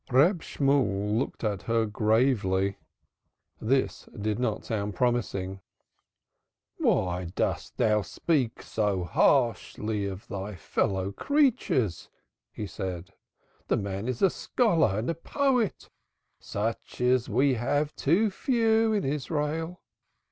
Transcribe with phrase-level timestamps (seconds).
[0.09, 2.79] Reb Shemuel looked at her gravely.
[3.61, 5.59] This did not sound promising.
[6.77, 12.09] "Why dost thou speak so harshly of thy fellow creatures?"
[12.51, 13.13] he said.
[13.67, 15.91] "The man is a scholar and a poet,
[16.39, 19.81] such as we have too few in Israel."